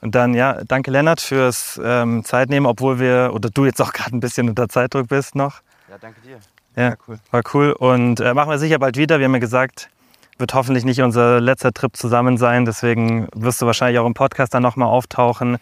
[0.00, 4.16] Und dann, ja, danke Lennart fürs ähm, Zeitnehmen, obwohl wir, oder du jetzt auch gerade
[4.16, 5.62] ein bisschen unter Zeitdruck bist noch.
[5.90, 6.38] Ja, danke dir.
[6.78, 7.18] Ja, cool.
[7.32, 7.72] War cool.
[7.72, 9.18] Und äh, machen wir sicher bald wieder.
[9.18, 9.90] Wir haben ja gesagt,
[10.38, 12.64] wird hoffentlich nicht unser letzter Trip zusammen sein.
[12.64, 15.58] Deswegen wirst du wahrscheinlich auch im Podcast dann nochmal auftauchen.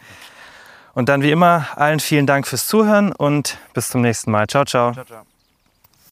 [0.92, 4.46] Und dann wie immer allen vielen Dank fürs Zuhören und bis zum nächsten Mal.
[4.46, 4.92] Ciao, ciao.
[4.92, 5.35] ciao, ciao.